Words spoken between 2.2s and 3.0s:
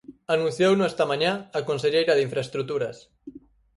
Infraestruturas.